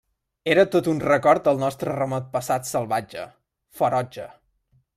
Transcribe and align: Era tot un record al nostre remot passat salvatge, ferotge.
Era 0.53 0.61
tot 0.75 0.87
un 0.93 1.01
record 1.03 1.49
al 1.51 1.59
nostre 1.65 1.93
remot 1.99 2.31
passat 2.37 2.67
salvatge, 2.71 3.27
ferotge. 3.81 4.27